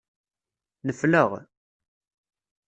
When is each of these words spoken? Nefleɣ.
Nefleɣ. 0.87 1.31